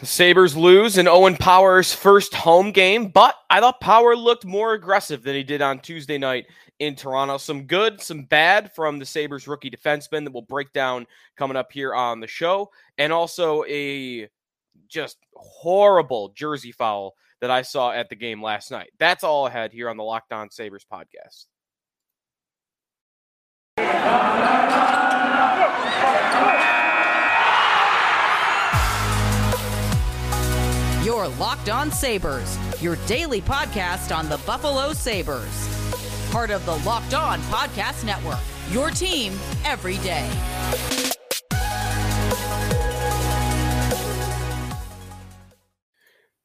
[0.00, 4.74] The Sabres lose in Owen Power's first home game, but I thought Power looked more
[4.74, 6.46] aggressive than he did on Tuesday night
[6.78, 7.36] in Toronto.
[7.36, 11.04] Some good, some bad from the Sabres rookie defenseman that we'll break down
[11.36, 14.28] coming up here on the show, and also a
[14.86, 18.90] just horrible jersey foul that I saw at the game last night.
[19.00, 21.46] That's all I had here on the Locked On Sabres podcast.
[31.30, 35.68] Locked On Sabres, your daily podcast on the Buffalo Sabres.
[36.30, 38.38] Part of the Locked On Podcast Network,
[38.70, 39.32] your team
[39.64, 40.28] every day.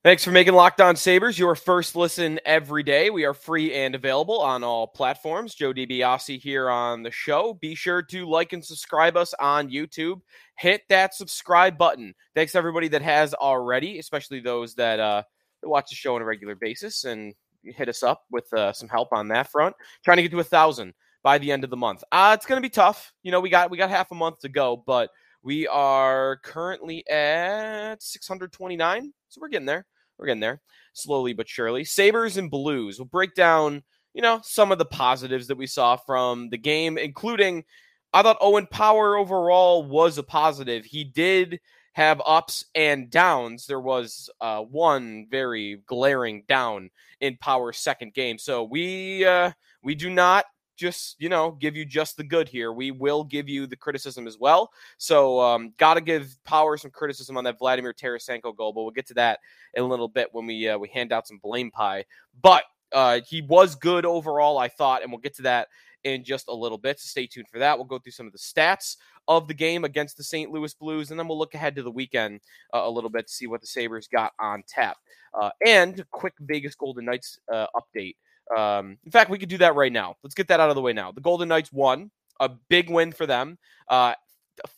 [0.03, 3.09] Thanks for making Locked On Sabres your first listen every day.
[3.09, 5.55] We are free and available on all platforms.
[5.55, 7.53] Joe DiBiase here on the show.
[7.53, 10.19] Be sure to like and subscribe us on YouTube.
[10.57, 12.13] Hit that subscribe button.
[12.35, 15.23] Thanks to everybody that has already, especially those that uh,
[15.63, 17.33] watch the show on a regular basis and
[17.63, 19.73] hit us up with uh, some help on that front.
[20.03, 22.03] Trying to get to a thousand by the end of the month.
[22.11, 23.13] Uh, it's going to be tough.
[23.23, 25.11] You know, we got we got half a month to go, but
[25.43, 29.85] we are currently at 629, so we're getting there.
[30.23, 30.61] We're getting there
[30.93, 31.83] slowly but surely.
[31.83, 32.97] Sabres and Blues.
[32.97, 36.97] We'll break down, you know, some of the positives that we saw from the game,
[36.97, 37.65] including
[38.13, 40.85] I thought Owen Power overall was a positive.
[40.85, 41.59] He did
[41.91, 43.65] have ups and downs.
[43.65, 48.37] There was uh, one very glaring down in Power's second game.
[48.37, 49.51] So we uh,
[49.83, 52.71] we do not just you know give you just the good here.
[52.71, 54.71] We will give you the criticism as well.
[54.97, 58.91] So um, got to give Power some criticism on that Vladimir Tarasenko goal, but we'll
[58.91, 59.39] get to that
[59.73, 62.05] in a little bit when we uh, we hand out some blame pie.
[62.41, 65.67] But uh, he was good overall, I thought, and we'll get to that
[66.03, 66.99] in just a little bit.
[66.99, 67.77] So stay tuned for that.
[67.77, 70.51] We'll go through some of the stats of the game against the St.
[70.51, 72.41] Louis Blues, and then we'll look ahead to the weekend
[72.73, 74.97] uh, a little bit to see what the Sabres got on tap.
[75.33, 78.15] Uh, and quick Vegas Golden Knights uh, update.
[78.55, 80.15] Um, in fact, we could do that right now.
[80.23, 81.11] Let's get that out of the way now.
[81.11, 83.57] The Golden Knights won, a big win for them.
[83.87, 84.13] Uh,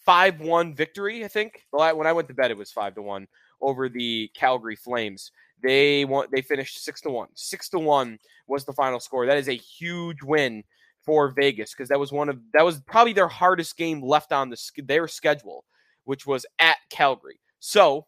[0.06, 1.64] 5 1 victory, I think.
[1.72, 3.28] When I went to bed, it was 5 to 1
[3.62, 5.31] over the Calgary Flames.
[5.64, 7.30] They won, they finished 6 to 1.
[7.34, 9.26] 6 to 1 was the final score.
[9.26, 10.64] That is a huge win
[11.03, 14.50] for Vegas because that was one of that was probably their hardest game left on
[14.50, 15.64] the their schedule,
[16.03, 17.40] which was at Calgary.
[17.59, 18.08] So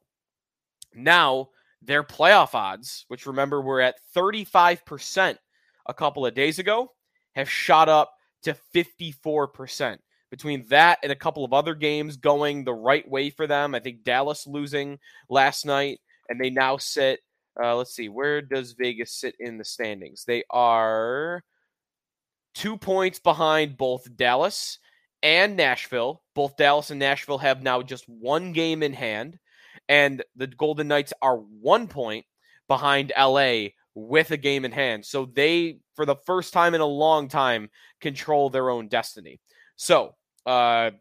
[0.95, 1.49] now
[1.81, 5.37] their playoff odds, which remember were at 35%
[5.87, 6.91] a couple of days ago,
[7.35, 8.11] have shot up
[8.43, 9.97] to 54%.
[10.29, 13.79] Between that and a couple of other games going the right way for them, I
[13.79, 14.99] think Dallas losing
[15.29, 17.21] last night, and they now sit.
[17.61, 20.25] Uh, let's see, where does Vegas sit in the standings?
[20.25, 21.43] They are
[22.53, 24.79] two points behind both Dallas
[25.23, 26.21] and Nashville.
[26.35, 29.39] Both Dallas and Nashville have now just one game in hand,
[29.87, 32.25] and the Golden Knights are one point
[32.67, 35.03] behind LA with a game in hand.
[35.03, 37.69] So they, for the first time in a long time,
[37.99, 39.39] control their own destiny.
[39.75, 40.13] So,
[40.45, 40.91] uh,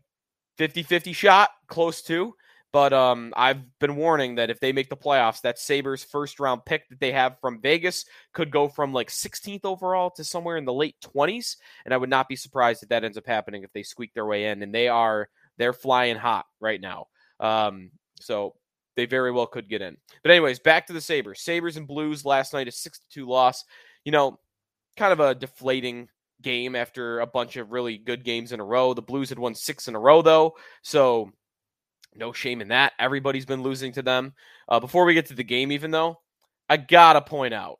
[0.56, 2.34] 50 50 shot, close to.
[2.72, 6.64] But um, I've been warning that if they make the playoffs, that Sabres first round
[6.64, 10.64] pick that they have from Vegas could go from like 16th overall to somewhere in
[10.64, 11.56] the late 20s.
[11.84, 14.26] And I would not be surprised if that ends up happening if they squeak their
[14.26, 14.62] way in.
[14.62, 17.06] And they are, they're flying hot right now.
[17.40, 17.90] Um,
[18.20, 18.54] so
[18.96, 19.96] they very well could get in.
[20.22, 21.40] But, anyways, back to the Sabres.
[21.40, 23.64] Sabres and Blues last night, a 6 2 loss.
[24.04, 24.38] You know,
[24.96, 26.08] kind of a deflating
[26.42, 28.94] game after a bunch of really good games in a row.
[28.94, 30.56] The Blues had won six in a row, though.
[30.82, 31.30] So,
[32.14, 32.92] no shame in that.
[32.98, 34.34] Everybody's been losing to them.
[34.68, 36.20] Uh, before we get to the game, even though,
[36.68, 37.78] I gotta point out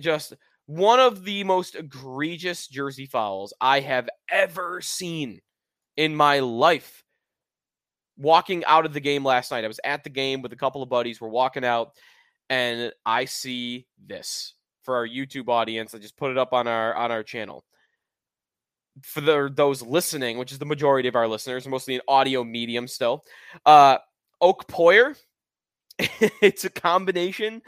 [0.00, 0.34] just
[0.66, 5.40] one of the most egregious jersey fouls I have ever seen
[5.96, 7.03] in my life.
[8.16, 10.82] Walking out of the game last night, I was at the game with a couple
[10.82, 11.20] of buddies.
[11.20, 11.92] We're walking out,
[12.48, 15.94] and I see this for our YouTube audience.
[15.94, 17.64] I just put it up on our on our channel
[19.02, 22.86] for the, those listening, which is the majority of our listeners, mostly an audio medium
[22.86, 23.24] still,
[23.66, 23.98] uh,
[24.40, 25.16] Oak Poyer.
[25.98, 27.62] it's a combination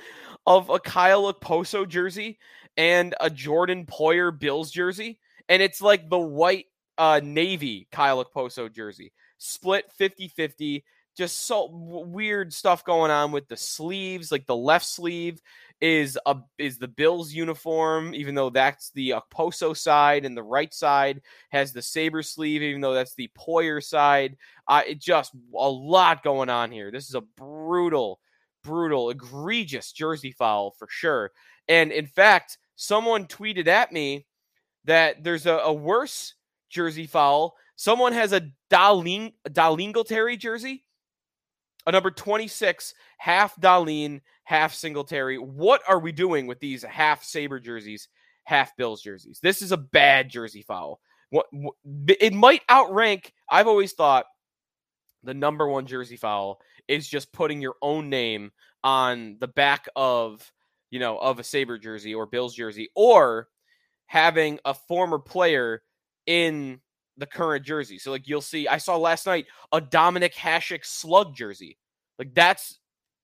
[0.46, 2.38] of a Kyle Okposo jersey
[2.76, 5.18] and a Jordan Poyer Bills jersey.
[5.48, 6.66] And it's like the white
[6.98, 9.12] uh, navy Kyle Okposo jersey.
[9.38, 10.84] Split 50 50.
[11.16, 15.40] Just so weird stuff going on with the sleeves, like the left sleeve
[15.80, 20.72] is a is the Bills uniform, even though that's the Okposo side, and the right
[20.72, 24.36] side has the saber sleeve, even though that's the Poyer side.
[24.68, 26.90] Uh, it just a lot going on here.
[26.90, 28.20] This is a brutal,
[28.62, 31.32] brutal, egregious jersey foul for sure.
[31.68, 34.26] And in fact, someone tweeted at me
[34.84, 36.34] that there's a, a worse
[36.70, 37.54] jersey foul.
[37.76, 39.32] Someone has a Darling
[40.06, 40.86] Terry jersey
[41.86, 45.38] a number 26, half Dahlin, half Singletary.
[45.38, 48.08] What are we doing with these half Saber jerseys,
[48.44, 49.38] half Bills jerseys?
[49.40, 51.00] This is a bad jersey foul.
[51.30, 53.32] What, what it might outrank.
[53.48, 54.26] I've always thought
[55.22, 58.50] the number one jersey foul is just putting your own name
[58.84, 60.52] on the back of
[60.90, 63.48] you know of a Saber jersey or Bills jersey, or
[64.06, 65.82] having a former player
[66.26, 66.80] in
[67.16, 67.98] the current jersey.
[67.98, 71.78] So like you'll see, I saw last night a Dominik Hasek slug jersey.
[72.18, 72.78] Like that's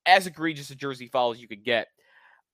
[0.06, 1.88] as egregious a jersey foul as you could get.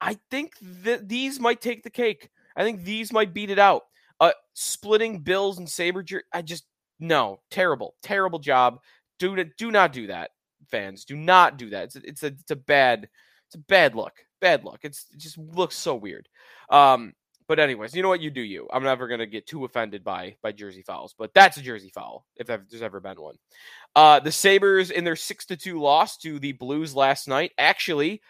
[0.00, 0.52] I think
[0.82, 2.30] that these might take the cake.
[2.56, 3.82] I think these might beat it out.
[4.20, 6.24] Uh, splitting Bills and Saber jersey.
[6.32, 6.64] I just
[7.00, 8.80] no terrible, terrible job.
[9.18, 10.30] Do do not do that,
[10.70, 11.04] fans.
[11.04, 11.84] Do not do that.
[11.84, 13.08] It's a, it's a it's a bad
[13.46, 14.12] it's a bad look.
[14.40, 14.80] Bad look.
[14.82, 16.28] It's it just looks so weird.
[16.70, 17.14] Um,
[17.48, 18.20] but anyways, you know what?
[18.20, 18.68] You do you.
[18.72, 22.26] I'm never gonna get too offended by by jersey fouls, but that's a jersey foul
[22.36, 23.36] if there's ever been one.
[23.96, 28.20] Uh, the Sabres in their six to two loss to the Blues last night actually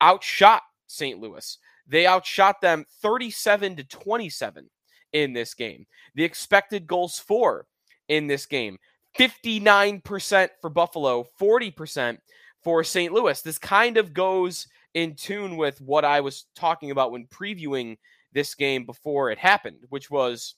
[0.00, 1.20] outshot St.
[1.20, 1.58] Louis.
[1.86, 4.70] They outshot them 37 to 27
[5.12, 5.86] in this game.
[6.14, 7.66] The expected goals for
[8.08, 8.78] in this game
[9.18, 12.18] 59% for Buffalo, 40%
[12.62, 13.12] for St.
[13.12, 13.40] Louis.
[13.42, 17.96] This kind of goes in tune with what I was talking about when previewing
[18.32, 20.54] this game before it happened, which was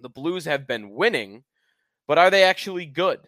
[0.00, 1.44] the Blues have been winning,
[2.06, 3.20] but are they actually good?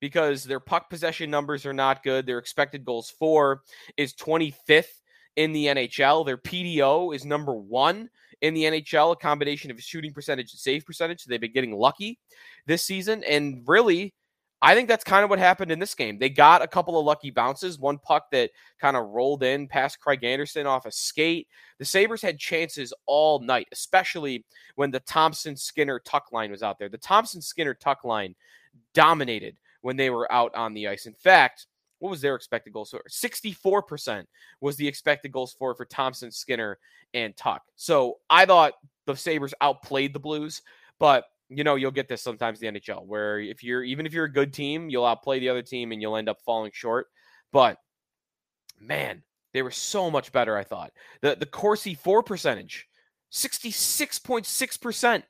[0.00, 2.26] Because their puck possession numbers are not good.
[2.26, 3.62] Their expected goals for
[3.96, 4.86] is 25th
[5.36, 6.26] in the NHL.
[6.26, 8.08] Their PDO is number one
[8.40, 11.22] in the NHL, a combination of shooting percentage and save percentage.
[11.22, 12.18] So they've been getting lucky
[12.66, 13.22] this season.
[13.24, 14.14] And really,
[14.64, 16.18] I think that's kind of what happened in this game.
[16.18, 18.50] They got a couple of lucky bounces, one puck that
[18.80, 21.48] kind of rolled in past Craig Anderson off a skate.
[21.80, 24.44] The Sabres had chances all night, especially
[24.76, 26.88] when the Thompson Skinner Tuch line was out there.
[26.88, 28.36] The Thompson Skinner Tuch line
[28.94, 31.06] dominated when they were out on the ice.
[31.06, 31.66] In fact,
[31.98, 33.02] what was their expected goals for?
[33.10, 34.24] 64%
[34.60, 36.78] was the expected goals for for Thompson, Skinner,
[37.14, 37.62] and Tuch.
[37.74, 38.74] So I thought
[39.06, 40.62] the Sabres outplayed the Blues,
[41.00, 41.24] but
[41.56, 44.24] you know, you'll get this sometimes in the NHL where if you're even if you're
[44.24, 47.06] a good team, you'll outplay the other team and you'll end up falling short.
[47.52, 47.78] But
[48.80, 49.22] man,
[49.52, 50.92] they were so much better, I thought.
[51.20, 52.88] The the Corsi for percentage,
[53.32, 55.22] 66.6%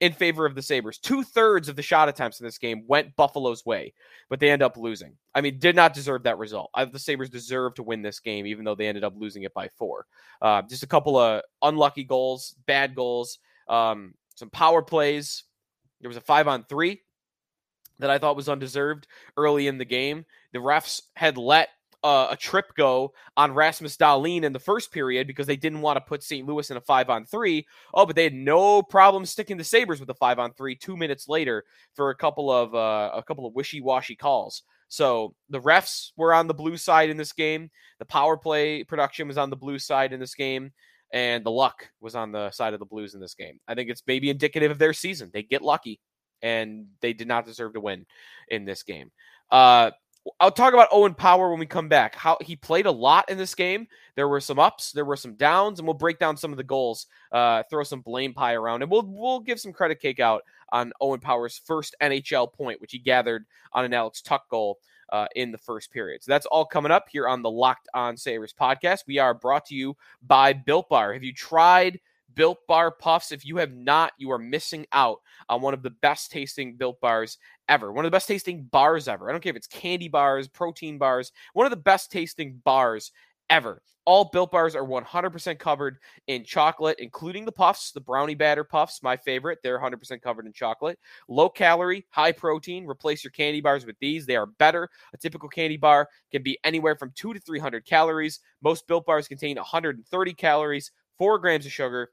[0.00, 0.98] in favor of the Sabres.
[0.98, 3.94] Two thirds of the shot attempts in this game went Buffalo's way,
[4.28, 5.16] but they end up losing.
[5.34, 6.70] I mean, did not deserve that result.
[6.74, 9.54] I, the Sabres deserve to win this game, even though they ended up losing it
[9.54, 10.06] by four.
[10.42, 15.44] Uh, just a couple of unlucky goals, bad goals, um, some power plays
[16.00, 17.00] there was a five on three
[17.98, 19.06] that I thought was undeserved
[19.36, 20.26] early in the game.
[20.52, 21.70] The refs had let
[22.04, 25.96] uh, a trip go on Rasmus Dahlin in the first period because they didn't want
[25.96, 26.46] to put St.
[26.46, 27.66] Louis in a five on three.
[27.94, 30.96] Oh, but they had no problem sticking the Sabres with a five on three two
[30.96, 31.64] minutes later
[31.94, 34.62] for a couple of uh, a couple of wishy washy calls.
[34.88, 37.70] So the refs were on the blue side in this game.
[37.98, 40.72] The power play production was on the blue side in this game
[41.12, 43.60] and the luck was on the side of the Blues in this game.
[43.68, 45.30] I think it's maybe indicative of their season.
[45.32, 46.00] They get lucky,
[46.42, 48.06] and they did not deserve to win
[48.48, 49.10] in this game.
[49.50, 49.90] Uh,
[50.40, 52.14] I'll talk about Owen Power when we come back.
[52.16, 53.86] How he played a lot in this game.
[54.16, 56.64] There were some ups, there were some downs, and we'll break down some of the
[56.64, 57.06] goals.
[57.30, 60.42] Uh, throw some blame pie around, and we'll we'll give some credit cake out
[60.72, 64.78] on Owen Power's first NHL point, which he gathered on an Alex Tuch goal
[65.10, 66.22] uh, in the first period.
[66.22, 69.00] So that's all coming up here on the Locked On Sabres podcast.
[69.06, 69.96] We are brought to you
[70.26, 71.12] by Built Bar.
[71.12, 72.00] Have you tried
[72.34, 73.32] Built Bar Puffs?
[73.32, 77.00] If you have not, you are missing out on one of the best tasting Built
[77.00, 77.92] Bars ever.
[77.92, 79.28] One of the best tasting bars ever.
[79.28, 83.12] I don't care if it's candy bars, protein bars, one of the best tasting bars
[83.50, 83.82] ever.
[84.04, 85.98] All built bars are 100% covered
[86.28, 89.58] in chocolate, including the puffs, the brownie batter puffs, my favorite.
[89.64, 90.96] They're 100% covered in chocolate.
[91.28, 92.86] Low calorie, high protein.
[92.86, 94.24] Replace your candy bars with these.
[94.24, 94.88] They are better.
[95.12, 98.38] A typical candy bar can be anywhere from 2 to 300 calories.
[98.62, 102.10] Most built bars contain 130 calories, 4 grams of sugar,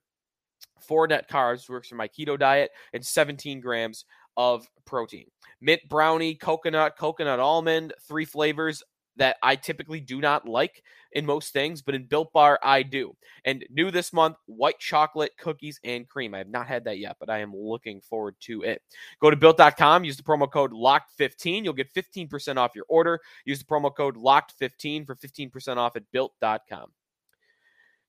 [0.81, 5.25] 4 net carbs, works for my keto diet, and 17 grams of protein.
[5.61, 8.81] Mint brownie, coconut, coconut almond, three flavors
[9.17, 13.15] that I typically do not like in most things, but in Built Bar, I do.
[13.45, 16.33] And new this month, white chocolate cookies and cream.
[16.33, 18.81] I have not had that yet, but I am looking forward to it.
[19.21, 21.63] Go to built.com, use the promo code LOCKED15.
[21.63, 23.19] You'll get 15% off your order.
[23.45, 26.87] Use the promo code LOCKED15 for 15% off at built.com.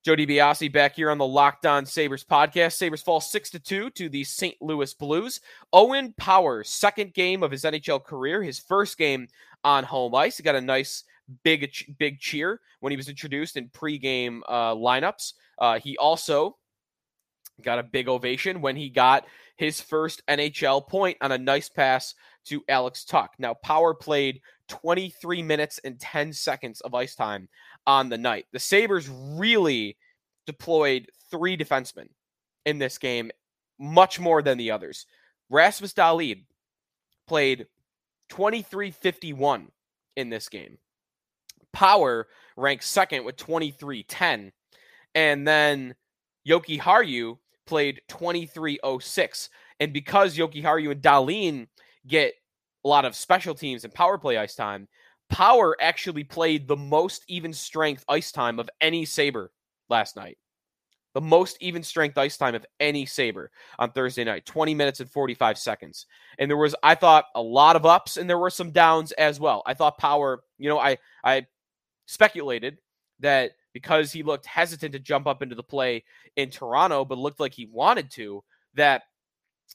[0.04, 2.75] Joe DiBiase back here on the Locked On Sabres podcast.
[2.75, 4.54] Sabres fall 6 to 2 to the St.
[4.61, 5.40] Louis Blues.
[5.73, 9.26] Owen Powers, second game of his NHL career, his first game
[9.64, 10.37] on home ice.
[10.37, 11.04] He got a nice
[11.42, 15.32] big big cheer when he was introduced in pregame uh, lineups.
[15.58, 16.58] Uh, he also
[17.62, 19.25] got a big ovation when he got
[19.56, 23.30] his first NHL point on a nice pass to Alex Tuch.
[23.38, 27.49] Now, Power played 23 minutes and 10 seconds of ice time
[27.86, 28.46] on the night.
[28.52, 29.96] The Sabres really
[30.46, 32.08] deployed three defensemen
[32.64, 33.30] in this game,
[33.78, 35.06] much more than the others.
[35.50, 36.44] Rasmus Dahlin
[37.26, 37.66] played
[38.30, 39.68] 23-51
[40.16, 40.78] in this game.
[41.72, 44.52] Power ranked second with 23-10.
[45.14, 45.94] And then
[46.48, 49.48] Jokiharju played 23-06.
[49.80, 51.66] And because Jokiharju and Dahlin
[52.06, 52.34] get
[52.84, 54.88] a lot of special teams and power play ice time,
[55.28, 59.50] Power actually played the most even strength ice time of any Sabre
[59.88, 60.38] last night.
[61.14, 65.08] The most even strength ice time of any Sabre on Thursday night, 20 minutes and
[65.08, 66.06] 45 seconds.
[66.38, 69.38] And there was, I thought, a lot of ups and there were some downs as
[69.38, 69.62] well.
[69.64, 71.46] I thought Power, you know, I, I
[72.06, 72.78] speculated
[73.20, 76.04] that because he looked hesitant to jump up into the play
[76.36, 78.42] in Toronto, but looked like he wanted to,
[78.74, 79.02] that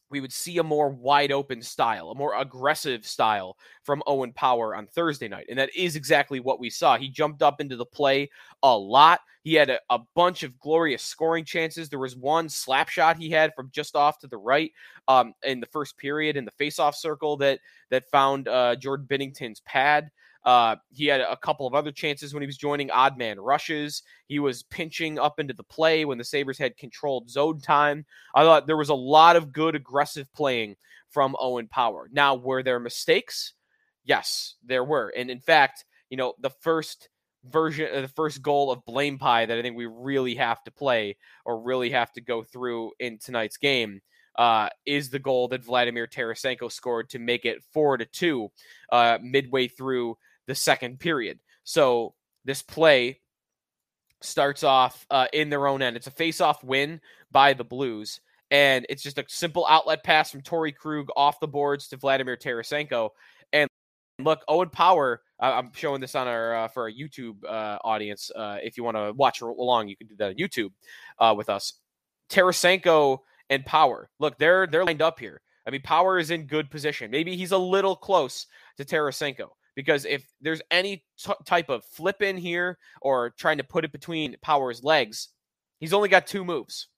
[0.10, 4.75] we would see a more wide open style, a more aggressive style from Owen Power
[4.75, 5.46] on Thursday night.
[5.50, 6.98] And that is exactly what we saw.
[6.98, 8.29] He jumped up into the play
[8.63, 9.22] a lot.
[9.43, 11.89] He had a, a bunch of glorious scoring chances.
[11.89, 14.72] There was one slap shot he had from just off to the right
[15.08, 19.62] um, in the first period in the faceoff circle that that found uh, Jordan Binnington's
[19.62, 20.10] pad.
[20.46, 24.03] Uh, he had a couple of other chances when he was joining odd man rushes.
[24.27, 28.05] He was pinching up into the play when the Sabres had controlled zone time.
[28.34, 30.75] I thought there was a lot of good aggressive playing
[31.10, 32.10] from Owen Power.
[32.12, 33.53] Now, were there mistakes?
[34.05, 35.12] Yes, there were.
[35.15, 37.10] And in fact, you know, the first
[37.46, 40.72] version uh, the first goal of blame pie that I think we really have to
[40.72, 41.15] play
[41.46, 44.01] or really have to go through in tonight's game
[44.38, 48.50] uh, is the goal that Vladimir Tarasenko scored to make it four to two
[48.91, 50.17] uh, midway through
[50.49, 51.39] the second period.
[51.63, 53.21] So this play
[54.21, 55.95] starts off uh, in their own end.
[55.95, 56.99] It's a face-off win
[57.31, 61.47] by the Blues, and it's just a simple outlet pass from Torey Krug off the
[61.47, 63.11] boards to Vladimir Tarasenko.
[63.53, 63.69] And
[64.17, 65.21] look, Owen Power.
[65.39, 68.29] I'm showing this on our uh, for our YouTube uh, audience.
[68.35, 70.71] Uh, if you want to watch along, you can do that on YouTube
[71.19, 71.73] uh, with us.
[72.29, 74.09] Tarasenko and Power.
[74.19, 75.41] Look, they're they're lined up here.
[75.65, 77.11] I mean, Power is in good position.
[77.11, 79.49] Maybe he's a little close to Tarasenko
[79.79, 83.93] because if there's any t- type of flip in here or trying to put it
[83.93, 85.29] between Power's legs,
[85.79, 86.89] he's only got two moves.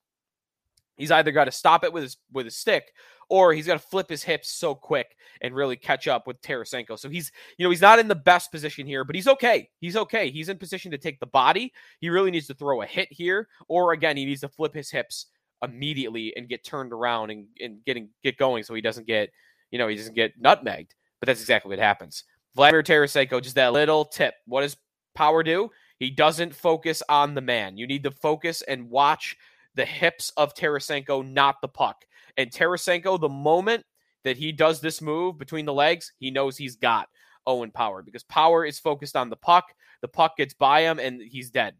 [0.96, 2.92] He's either got to stop it with his with his stick,
[3.30, 6.98] or he's got to flip his hips so quick and really catch up with Tarasenko.
[6.98, 9.70] So he's, you know, he's not in the best position here, but he's okay.
[9.78, 10.28] He's okay.
[10.28, 11.72] He's in position to take the body.
[12.00, 14.90] He really needs to throw a hit here, or again, he needs to flip his
[14.90, 15.26] hips
[15.62, 19.30] immediately and get turned around and, and getting get going so he doesn't get,
[19.70, 20.90] you know, he doesn't get nutmegged.
[21.20, 22.24] But that's exactly what happens.
[22.54, 24.34] Vladimir Tarasenko, just that little tip.
[24.46, 24.76] What does
[25.14, 25.70] Power do?
[25.98, 27.76] He doesn't focus on the man.
[27.76, 29.36] You need to focus and watch
[29.74, 32.04] the hips of Tarasenko, not the puck.
[32.36, 33.84] And Tarasenko, the moment
[34.24, 37.08] that he does this move between the legs, he knows he's got
[37.46, 39.64] Owen Power because Power is focused on the puck.
[40.00, 41.74] The puck gets by him and he's dead.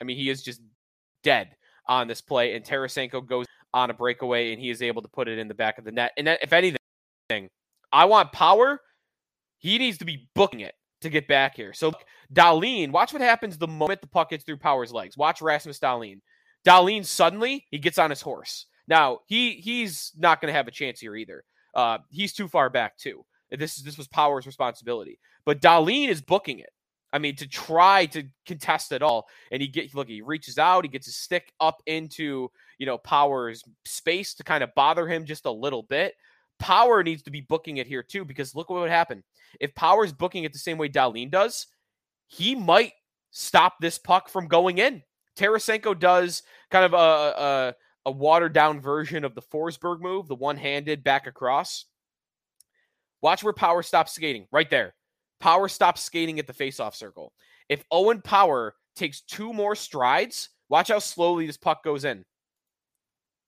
[0.00, 0.60] I mean, he is just
[1.22, 2.54] dead on this play.
[2.54, 5.54] And Tarasenko goes on a breakaway and he is able to put it in the
[5.54, 6.12] back of the net.
[6.16, 6.78] And if anything,
[7.92, 8.80] I want Power
[9.64, 11.72] he needs to be booking it to get back here.
[11.72, 11.94] So
[12.30, 15.16] Dahlin, watch what happens the moment the puck gets through Power's legs.
[15.16, 16.20] Watch Rasmus Dahlin.
[16.66, 18.66] Dahlin suddenly he gets on his horse.
[18.86, 21.44] Now he he's not going to have a chance here either.
[21.74, 23.24] Uh, he's too far back too.
[23.50, 26.70] This is this was Power's responsibility, but Dahlin is booking it.
[27.10, 30.84] I mean, to try to contest it all, and he get look, he reaches out,
[30.84, 35.24] he gets his stick up into you know Power's space to kind of bother him
[35.24, 36.12] just a little bit.
[36.58, 39.24] Power needs to be booking it here too, because look what would happen.
[39.60, 41.66] If Power's booking it the same way Dahlin does,
[42.26, 42.92] he might
[43.30, 45.02] stop this puck from going in.
[45.36, 47.74] Tarasenko does kind of a, a,
[48.06, 51.86] a watered down version of the Forsberg move, the one handed back across.
[53.20, 54.94] Watch where Power stops skating right there.
[55.40, 57.32] Power stops skating at the faceoff circle.
[57.68, 62.24] If Owen Power takes two more strides, watch how slowly this puck goes in.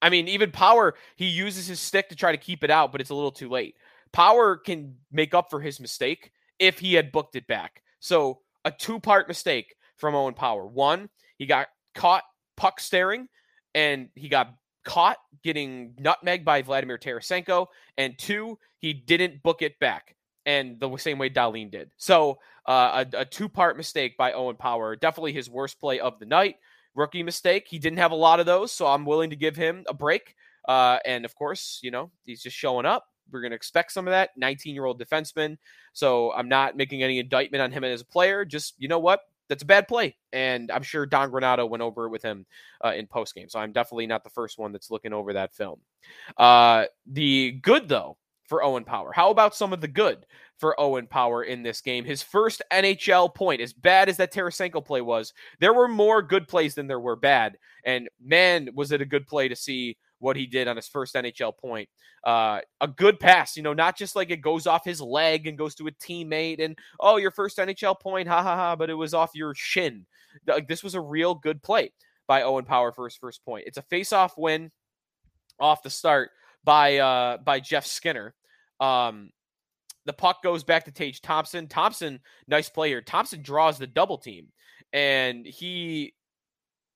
[0.03, 3.01] I mean, even Power, he uses his stick to try to keep it out, but
[3.01, 3.77] it's a little too late.
[4.13, 7.83] Power can make up for his mistake if he had booked it back.
[8.01, 10.67] So, a two part mistake from Owen Power.
[10.67, 11.09] One,
[11.39, 12.25] he got caught
[12.57, 13.29] puck staring
[13.75, 17.67] and he got caught getting nutmegged by Vladimir Tarasenko.
[17.97, 20.15] And two, he didn't book it back.
[20.45, 21.91] And the same way Dahlin did.
[21.97, 24.97] So, uh, a, a two part mistake by Owen Power.
[24.97, 26.57] Definitely his worst play of the night
[26.97, 27.67] rookie mistake.
[27.69, 30.35] He didn't have a lot of those, so I'm willing to give him a break.
[30.67, 33.05] Uh, and of course, you know, he's just showing up.
[33.31, 34.31] We're going to expect some of that.
[34.37, 35.57] 19 year old defenseman.
[35.93, 38.45] So I'm not making any indictment on him as a player.
[38.45, 39.21] Just, you know what?
[39.49, 40.17] That's a bad play.
[40.33, 42.47] And I'm sure Don Granato went over it with him
[42.85, 43.49] uh, in post game.
[43.49, 45.81] So I'm definitely not the first one that's looking over that film.
[46.37, 48.17] Uh, the good, though,
[48.47, 49.13] for Owen Power?
[49.13, 50.27] How about some of the good
[50.59, 52.05] for Owen Power in this game?
[52.05, 56.49] His first NHL point, as bad as that Tarasenko play was, there were more good
[56.49, 57.57] plays than there were bad.
[57.85, 61.15] And man, was it a good play to see what he did on his first
[61.15, 61.89] NHL point.
[62.25, 65.59] Uh, a good pass, you know, not just like it goes off his leg and
[65.59, 68.95] goes to a teammate and, oh, your first NHL point, ha ha ha, but it
[68.95, 70.07] was off your shin.
[70.47, 71.93] Like, this was a real good play
[72.27, 73.65] by Owen Power for his first point.
[73.67, 74.71] It's a face-off win
[75.59, 76.31] off the start
[76.65, 78.35] by uh, by Jeff Skinner.
[78.81, 79.31] Um,
[80.05, 81.67] the puck goes back to Tage Thompson.
[81.67, 83.01] Thompson, nice player.
[83.01, 84.49] Thompson draws the double team,
[84.93, 86.15] and he,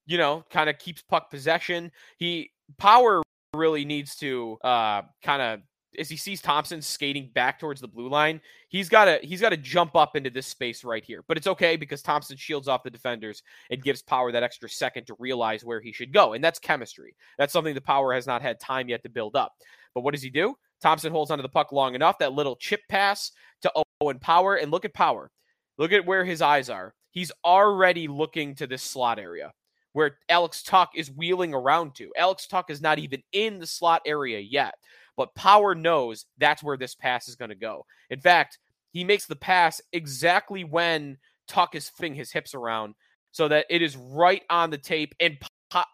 [0.07, 1.91] you know, kind of keeps puck possession.
[2.19, 3.23] He Power
[3.55, 5.61] really needs to uh, kind of
[5.99, 9.50] as he sees Thompson skating back towards the blue line, he's got to he's got
[9.50, 11.25] to jump up into this space right here.
[11.27, 15.07] But it's okay because Thompson shields off the defenders and gives Power that extra second
[15.07, 17.17] to realize where he should go, and that's chemistry.
[17.39, 19.53] That's something the Power has not had time yet to build up.
[19.95, 20.55] But what does he do?
[20.81, 22.19] Thompson holds onto the puck long enough.
[22.19, 25.31] That little chip pass to Owen Power, and look at Power.
[25.77, 26.95] Look at where his eyes are.
[27.11, 29.53] He's already looking to this slot area
[29.92, 32.12] where Alex Tuch is wheeling around to.
[32.16, 34.75] Alex Tuch is not even in the slot area yet,
[35.16, 37.85] but Power knows that's where this pass is going to go.
[38.11, 38.59] In fact,
[38.92, 41.18] he makes the pass exactly when
[41.49, 42.94] Tuch is flipping his hips around
[43.32, 45.38] so that it is right on the tape and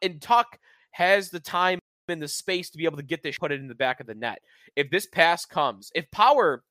[0.02, 0.46] and Tuch
[0.92, 3.68] has the time and the space to be able to get this put it in
[3.68, 4.40] the back of the net.
[4.76, 6.62] If this pass comes, if Power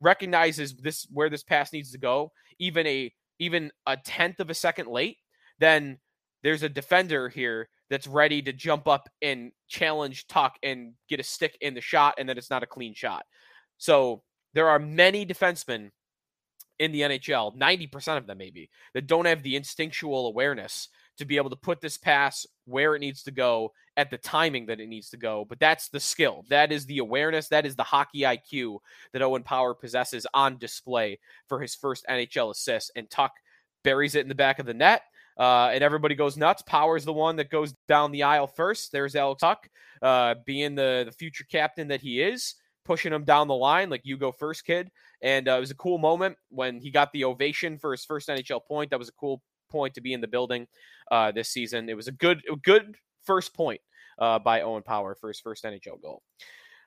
[0.00, 4.54] recognizes this where this pass needs to go, even a even a tenth of a
[4.54, 5.18] second late,
[5.58, 5.98] then
[6.44, 11.24] there's a defender here that's ready to jump up and challenge Tuch and get a
[11.24, 13.24] stick in the shot, and then it's not a clean shot.
[13.78, 14.22] So
[14.52, 15.90] there are many defensemen
[16.78, 21.36] in the NHL, 90% of them maybe, that don't have the instinctual awareness to be
[21.38, 24.88] able to put this pass where it needs to go at the timing that it
[24.88, 25.46] needs to go.
[25.48, 26.44] But that's the skill.
[26.50, 27.48] That is the awareness.
[27.48, 28.80] That is the hockey IQ
[29.12, 32.90] that Owen Power possesses on display for his first NHL assist.
[32.96, 33.30] And Tuch
[33.82, 35.02] buries it in the back of the net
[35.38, 36.62] uh, and everybody goes nuts.
[36.62, 38.92] Power's the one that goes down the aisle first.
[38.92, 39.68] There's Alex Tuch,
[40.02, 44.02] uh, being the, the future captain that he is, pushing him down the line like
[44.04, 44.90] you go first, kid.
[45.22, 48.28] And uh, it was a cool moment when he got the ovation for his first
[48.28, 48.90] NHL point.
[48.90, 50.66] That was a cool point to be in the building
[51.10, 51.88] uh, this season.
[51.88, 53.80] It was a good, good first point
[54.18, 56.22] uh, by Owen Power for his first NHL goal.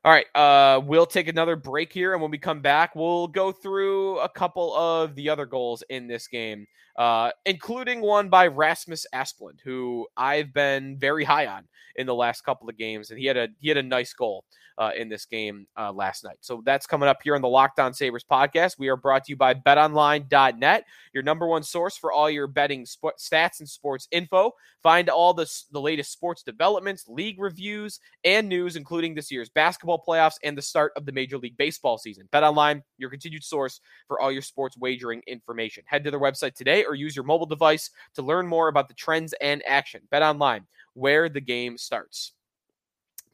[0.05, 3.51] All right, uh, we'll take another break here, and when we come back, we'll go
[3.51, 6.65] through a couple of the other goals in this game,
[6.97, 12.41] uh, including one by Rasmus Asplund, who I've been very high on in the last
[12.41, 14.45] couple of games, and he had a he had a nice goal
[14.77, 16.37] uh, in this game uh, last night.
[16.41, 18.77] So that's coming up here on the Locked On Sabres podcast.
[18.77, 22.85] We are brought to you by BetOnline.net, your number one source for all your betting
[22.85, 24.51] sp- stats and sports info.
[24.83, 30.03] Find all the the latest sports developments, league reviews, and news, including this year's basketball
[30.07, 32.29] playoffs and the start of the Major League Baseball season.
[32.31, 35.83] BetOnline, your continued source for all your sports wagering information.
[35.87, 38.93] Head to their website today or use your mobile device to learn more about the
[38.93, 40.01] trends and action.
[40.11, 42.33] BetOnline, where the game starts.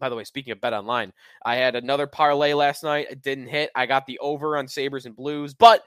[0.04, 1.14] By the way, speaking of bet online,
[1.46, 3.08] I had another parlay last night.
[3.10, 3.70] It didn't hit.
[3.74, 5.82] I got the over on Sabres and Blues, but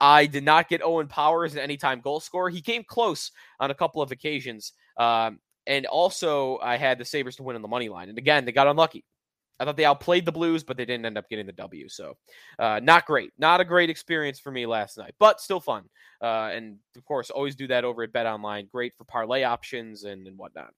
[0.00, 2.50] I did not get Owen Powers an anytime goal scorer.
[2.50, 3.30] He came close
[3.60, 4.72] on a couple of occasions.
[4.96, 8.08] Um, and also, I had the Sabres to win on the money line.
[8.08, 9.04] And again, they got unlucky.
[9.60, 11.88] I thought they outplayed the Blues, but they didn't end up getting the W.
[11.88, 12.16] So,
[12.58, 13.30] uh, not great.
[13.38, 15.84] Not a great experience for me last night, but still fun.
[16.20, 18.66] Uh, and of course, always do that over at Bet Online.
[18.72, 20.72] Great for parlay options and, and whatnot.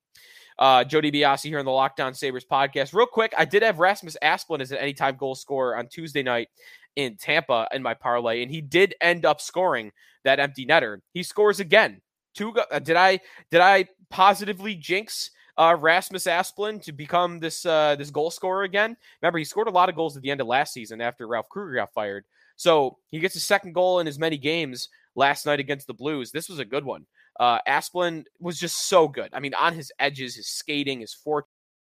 [0.58, 2.94] Uh, Joe DiBiase here on the Locked On Sabres podcast.
[2.94, 6.48] Real quick, I did have Rasmus Asplund as an anytime goal scorer on Tuesday night
[6.96, 9.92] in Tampa in my parlay, and he did end up scoring
[10.24, 10.98] that empty netter.
[11.14, 12.00] He scores again.
[12.34, 12.52] Two.
[12.52, 18.10] Uh, did I did I positively jinx uh, Rasmus Asplund to become this uh, this
[18.10, 18.96] goal scorer again?
[19.20, 21.48] Remember, he scored a lot of goals at the end of last season after Ralph
[21.48, 22.24] Krueger got fired.
[22.56, 26.30] So he gets his second goal in as many games last night against the Blues.
[26.30, 27.06] This was a good one.
[27.40, 29.30] Uh, Asplund was just so good.
[29.32, 31.16] I mean, on his edges, his skating, his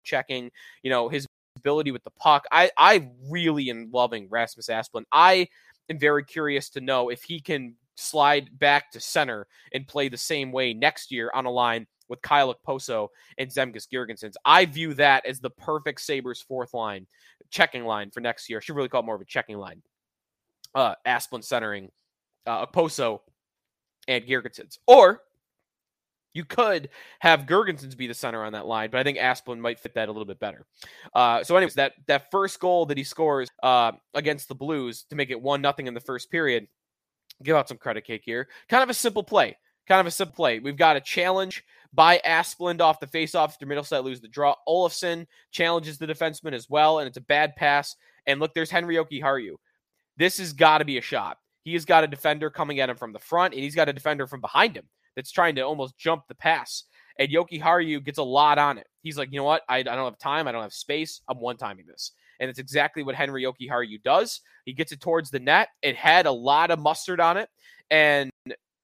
[0.04, 0.52] checking,
[0.84, 2.46] you know, his ability with the puck.
[2.52, 5.04] I I really am loving Rasmus Asplund.
[5.12, 5.48] I
[5.90, 10.18] am very curious to know if he can slide back to center and play the
[10.18, 14.34] same way next year on a line with Kyle Okposo and Zemgus Girgensons.
[14.44, 17.08] I view that as the perfect Sabres fourth line,
[17.50, 18.60] checking line for next year.
[18.60, 19.82] I should really call it more of a checking line.
[20.76, 21.90] Uh, Asplund centering
[22.46, 23.22] uh, Okposo
[24.08, 24.78] and Girgensons.
[24.88, 25.22] Or
[26.34, 26.90] you could
[27.20, 30.10] have Girgensons be the center on that line, but I think Asplund might fit that
[30.10, 30.66] a little bit better.
[31.14, 35.16] Uh, so, anyways, that that first goal that he scores uh, against the Blues to
[35.16, 36.68] make it one nothing in the first period,
[37.42, 38.50] give out some credit cake here.
[38.70, 39.58] Kind of a simple play.
[39.88, 40.60] Kind of a simple play.
[40.60, 41.64] We've got a challenge
[41.94, 44.56] by Asplund off the faceoff after Mittelstadt lose the draw.
[44.68, 47.96] Olofsson challenges the defenseman as well, and it's a bad pass.
[48.28, 49.54] And look, there's Henri Jokiharju.
[50.18, 51.38] This has got to be a shot.
[51.66, 53.94] He has got a defender coming at him from the front, and he's got a
[53.94, 56.84] defender from behind him that's trying to almost jump the pass.
[57.18, 58.88] And Jokiharju gets a lot on it.
[59.02, 59.64] He's like, you know what?
[59.68, 60.48] I, I don't have time.
[60.48, 61.22] I don't have space.
[61.28, 62.12] I'm one timing this.
[62.40, 64.42] And it's exactly what Henri Jokiharju does.
[64.66, 65.70] He gets it towards the net.
[65.82, 67.50] It had a lot of mustard on it.
[67.90, 68.30] And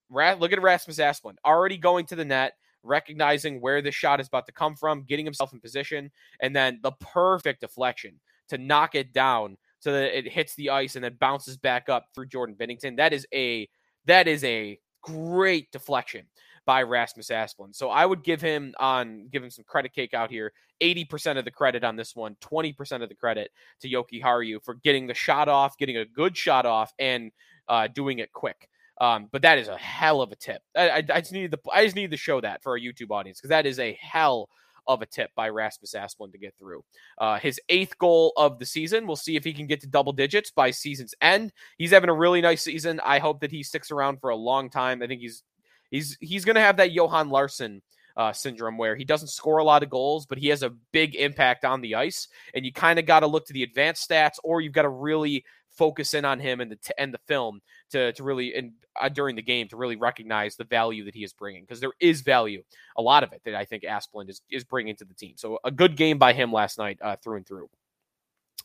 [0.10, 4.48] look at Rasmus Asplund already going to the net, recognizing where the shot is about
[4.48, 9.14] to come from, getting himself in position, and then the perfect deflection to knock it
[9.14, 12.96] down so that it hits the ice and then bounces back up through Jordan Binnington.
[12.98, 13.68] That is a
[14.06, 16.26] that is a great deflection
[16.66, 17.76] by Rasmus Asplund.
[17.76, 20.54] So I would give him on give him some credit cake out here.
[20.82, 25.06] 80% of the credit on this one, 20% of the credit to Jokiharju for getting
[25.06, 27.32] the shot off, getting a good shot off, and
[27.68, 28.68] uh, doing it quick.
[29.00, 30.62] Um, but that is a hell of a tip.
[30.76, 33.12] I, I, I just need the I just need to show that for our YouTube
[33.12, 34.50] audience because that is a hell
[34.94, 36.84] of a tip by Rasmus Asplund to get through.
[37.18, 39.08] Uh, his eighth goal of the season.
[39.08, 41.54] We'll see if he can get to double digits by season's end.
[41.78, 43.00] He's having a really nice season.
[43.04, 45.02] I hope that he sticks around for a long time.
[45.02, 45.44] I think he's
[45.92, 47.82] He's he's going to have that Johan Larsson
[48.16, 51.16] uh, syndrome where he doesn't score a lot of goals, but he has a big
[51.16, 52.30] impact on the ice.
[52.54, 54.90] And you kind of got to look to the advanced stats, or you've got to
[54.90, 58.72] really focus in on him and the t- and the film to to really and
[59.00, 61.94] uh, during the game to really recognize the value that he is bringing because there
[62.00, 62.64] is value,
[62.98, 65.34] a lot of it that I think Asplund is is bringing to the team.
[65.38, 67.70] So a good game by him last night uh, through and through.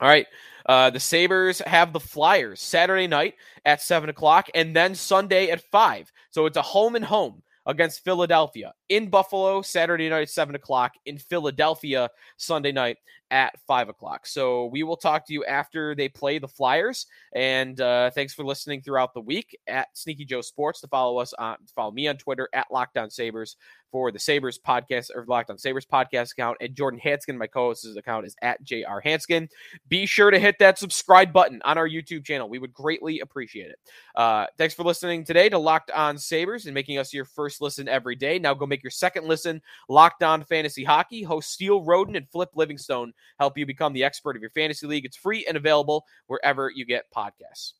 [0.00, 0.26] All right.
[0.66, 3.34] Uh, the Sabres have the Flyers Saturday night
[3.64, 6.12] at 7 o'clock and then Sunday at 5.
[6.30, 11.18] So it's a home and home against Philadelphia in Buffalo Saturday night 7 o'clock, in
[11.18, 12.98] Philadelphia Sunday night
[13.30, 14.26] at 5 o'clock.
[14.26, 17.06] So we will talk to you after they play the Flyers.
[17.34, 21.32] And uh, thanks for listening throughout the week at Sneaky Joe Sports to follow us
[21.34, 23.56] on follow me on Twitter at LockedOnSabres
[23.90, 26.58] for the Sabres podcast or Locked on Sabres podcast account.
[26.60, 29.48] And Jordan Hanskin, my co host's account, is at JR Hanskin.
[29.88, 32.48] Be sure to hit that subscribe button on our YouTube channel.
[32.48, 33.78] We would greatly appreciate it.
[34.14, 37.88] Uh, thanks for listening today to Locked on Sabres and making us your first listen
[37.88, 38.38] every day.
[38.38, 39.62] Now go make your second listen.
[39.88, 41.22] Locked on Fantasy Hockey.
[41.22, 45.04] Host Steele Roden and Flip Livingstone help you become the expert of your fantasy league.
[45.04, 47.72] It's free and available wherever you get podcasts.